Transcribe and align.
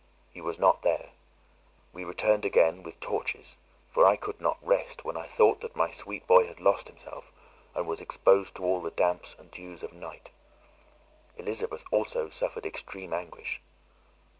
He 0.31 0.41
was 0.41 0.57
not 0.57 0.81
there. 0.81 1.11
We 1.93 2.05
returned 2.05 2.43
again, 2.43 2.81
with 2.81 2.99
torches; 2.99 3.55
for 3.91 4.03
I 4.03 4.15
could 4.15 4.41
not 4.41 4.57
rest, 4.59 5.05
when 5.05 5.15
I 5.15 5.27
thought 5.27 5.61
that 5.61 5.75
my 5.75 5.91
sweet 5.91 6.25
boy 6.25 6.47
had 6.47 6.59
lost 6.59 6.87
himself, 6.87 7.31
and 7.75 7.87
was 7.87 8.01
exposed 8.01 8.55
to 8.55 8.63
all 8.63 8.81
the 8.81 8.89
damps 8.89 9.35
and 9.37 9.51
dews 9.51 9.83
of 9.83 9.93
night; 9.93 10.31
Elizabeth 11.37 11.83
also 11.91 12.31
suffered 12.31 12.65
extreme 12.65 13.13
anguish. 13.13 13.61